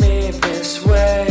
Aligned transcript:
me 0.00 0.30
this 0.30 0.84
way. 0.84 1.26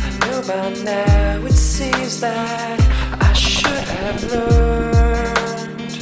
I 0.00 0.10
know 0.20 0.42
by 0.46 0.72
now 0.84 1.46
it 1.46 1.52
seems 1.52 2.20
that 2.20 2.80
I 3.20 3.32
should 3.32 3.84
have 3.96 4.32
learned 4.32 5.92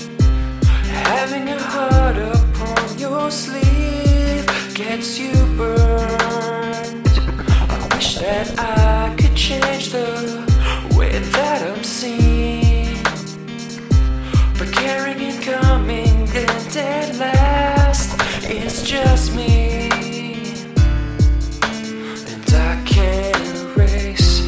having 1.07 1.49
a 1.49 1.59
heart 1.59 2.17
upon 2.17 2.99
your 2.99 3.31
sleeve 3.31 4.47
gets 4.75 5.19
you 5.19 5.33
burned. 5.57 5.80
just 18.91 19.37
me, 19.37 19.89
and 22.27 22.55
I 22.55 22.83
can't 22.85 23.47
erase 23.77 24.43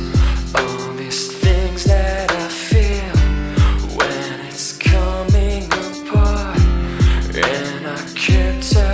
all 0.57 0.95
these 0.95 1.31
things 1.39 1.85
that 1.85 2.29
I 2.29 2.49
feel 2.49 3.17
when 3.97 4.41
it's 4.49 4.77
coming 4.79 5.67
apart, 5.67 6.59
and 7.37 7.87
I 7.87 8.05
can't 8.17 8.61
tell. 8.61 8.92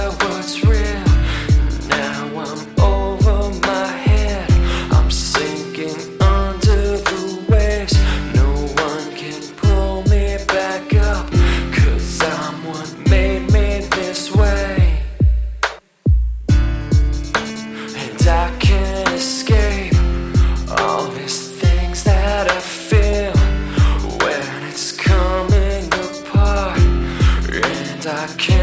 I 28.28 28.34
can't. 28.34 28.57